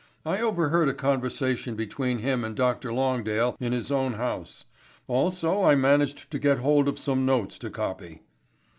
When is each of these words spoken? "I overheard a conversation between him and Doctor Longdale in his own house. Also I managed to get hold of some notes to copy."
"I 0.25 0.41
overheard 0.41 0.89
a 0.89 0.95
conversation 0.95 1.75
between 1.75 2.17
him 2.17 2.43
and 2.43 2.55
Doctor 2.55 2.91
Longdale 2.91 3.55
in 3.59 3.71
his 3.71 3.91
own 3.91 4.13
house. 4.15 4.65
Also 5.05 5.63
I 5.63 5.75
managed 5.75 6.31
to 6.31 6.39
get 6.39 6.57
hold 6.57 6.87
of 6.87 6.97
some 6.97 7.23
notes 7.23 7.59
to 7.59 7.69
copy." 7.69 8.23